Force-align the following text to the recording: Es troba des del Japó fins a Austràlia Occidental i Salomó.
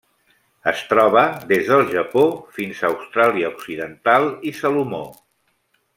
Es 0.69 0.79
troba 0.93 1.21
des 1.51 1.67
del 1.73 1.85
Japó 1.91 2.23
fins 2.57 2.81
a 2.87 2.91
Austràlia 2.91 3.53
Occidental 3.57 4.29
i 4.53 4.59
Salomó. 4.63 5.07